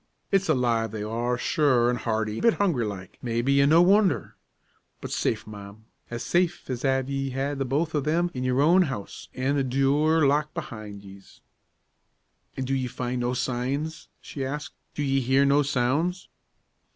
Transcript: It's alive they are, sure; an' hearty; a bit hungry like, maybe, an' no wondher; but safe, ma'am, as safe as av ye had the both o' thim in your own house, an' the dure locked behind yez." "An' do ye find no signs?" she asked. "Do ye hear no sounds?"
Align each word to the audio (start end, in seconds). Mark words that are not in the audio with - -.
It's 0.31 0.49
alive 0.49 0.89
they 0.89 1.03
are, 1.03 1.37
sure; 1.37 1.87
an' 1.87 1.97
hearty; 1.97 2.39
a 2.39 2.41
bit 2.41 2.55
hungry 2.55 2.85
like, 2.87 3.19
maybe, 3.21 3.61
an' 3.61 3.69
no 3.69 3.83
wondher; 3.83 4.33
but 4.99 5.11
safe, 5.11 5.45
ma'am, 5.45 5.85
as 6.09 6.23
safe 6.23 6.67
as 6.71 6.83
av 6.83 7.07
ye 7.07 7.29
had 7.29 7.59
the 7.59 7.65
both 7.65 7.93
o' 7.93 8.01
thim 8.01 8.31
in 8.33 8.43
your 8.43 8.61
own 8.63 8.81
house, 8.81 9.29
an' 9.35 9.57
the 9.57 9.63
dure 9.63 10.25
locked 10.25 10.55
behind 10.55 11.03
yez." 11.03 11.41
"An' 12.57 12.65
do 12.65 12.73
ye 12.73 12.87
find 12.87 13.21
no 13.21 13.35
signs?" 13.35 14.07
she 14.19 14.43
asked. 14.43 14.73
"Do 14.95 15.03
ye 15.03 15.19
hear 15.21 15.45
no 15.45 15.61
sounds?" 15.61 16.29